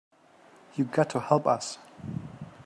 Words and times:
You 0.77 0.85
got 0.85 1.11
to 1.11 1.19
help 1.19 1.45
us. 1.45 1.77